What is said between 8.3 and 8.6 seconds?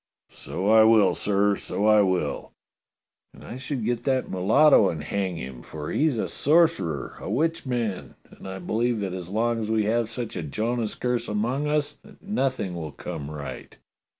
and I